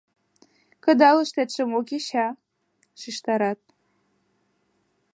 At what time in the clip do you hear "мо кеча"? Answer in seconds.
1.71-2.27